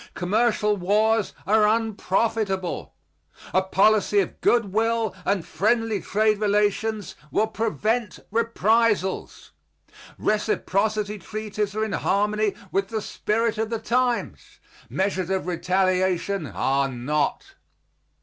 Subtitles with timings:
[0.15, 2.95] Commercial wars are unprofitable.
[3.53, 9.51] A policy of good will and friendly trade relations will prevent reprisals.
[10.17, 14.59] Reciprocity treaties are in harmony with the spirit of the times;
[14.89, 17.53] measures of retaliation are not.